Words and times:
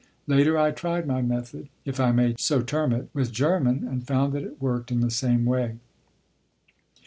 Later 0.25 0.57
I 0.57 0.71
tried 0.71 1.05
my 1.05 1.21
method, 1.21 1.69
if 1.85 1.99
I 1.99 2.11
may 2.11 2.33
so 2.39 2.63
term 2.63 2.91
it, 2.91 3.09
with 3.13 3.31
German, 3.31 3.87
and 3.87 4.03
found 4.03 4.33
that 4.33 4.41
it 4.41 4.59
worked 4.59 4.91
in 4.91 5.01
the 5.01 5.11
same 5.11 5.45
way. 5.45 5.77